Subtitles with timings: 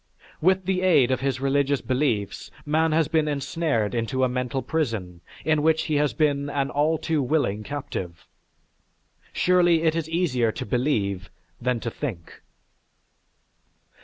[0.41, 5.21] With the aid of his religious beliefs man has been ensnared into a mental prison
[5.45, 8.25] in which he has been an all too willing captive.
[9.31, 11.29] Surely it is easier to believe
[11.61, 12.41] than to think.